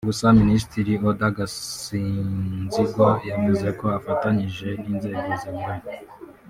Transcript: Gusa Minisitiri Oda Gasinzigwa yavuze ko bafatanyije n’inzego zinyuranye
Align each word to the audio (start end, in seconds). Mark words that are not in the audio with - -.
Gusa 0.09 0.27
Minisitiri 0.41 0.93
Oda 1.09 1.27
Gasinzigwa 1.37 3.07
yavuze 3.29 3.67
ko 3.77 3.83
bafatanyije 3.93 4.69
n’inzego 4.81 5.27
zinyuranye 5.41 5.89